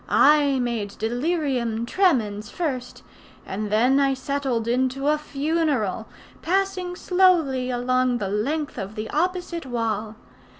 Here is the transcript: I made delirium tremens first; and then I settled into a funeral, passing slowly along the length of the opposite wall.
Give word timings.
I 0.09 0.57
made 0.57 0.97
delirium 0.97 1.85
tremens 1.85 2.49
first; 2.49 3.03
and 3.45 3.71
then 3.71 3.99
I 3.99 4.15
settled 4.15 4.67
into 4.67 5.09
a 5.09 5.17
funeral, 5.19 6.07
passing 6.41 6.95
slowly 6.95 7.69
along 7.69 8.17
the 8.17 8.27
length 8.29 8.79
of 8.79 8.95
the 8.95 9.11
opposite 9.11 9.67
wall. 9.67 10.15